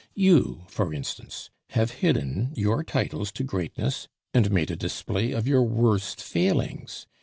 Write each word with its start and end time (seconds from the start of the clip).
You, 0.15 0.63
for 0.67 0.91
instance, 0.95 1.51
have 1.77 1.91
hidden 2.01 2.53
your 2.55 2.83
titles 2.83 3.31
to 3.33 3.43
greatness 3.43 4.07
and 4.33 4.49
made 4.49 4.71
a 4.71 4.75
display 4.75 5.31
of 5.31 5.47
your 5.47 5.61
worst 5.61 6.23
failings. 6.23 7.05